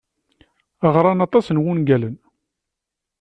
[0.93, 2.15] Ɣran aṭas n wungalen.